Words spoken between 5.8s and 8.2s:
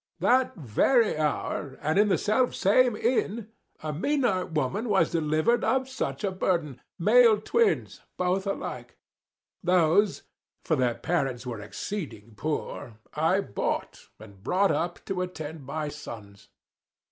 Of such a burden, male twins,